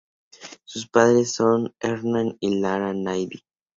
Sus 0.65 0.89
padres 0.89 1.35
son 1.35 1.75
Hernán 1.79 2.35
Lara 2.41 2.89
y 2.91 2.95
Nydia 3.03 3.29
Zavala. 3.39 3.59